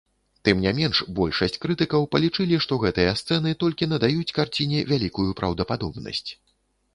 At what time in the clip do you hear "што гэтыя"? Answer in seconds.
2.67-3.11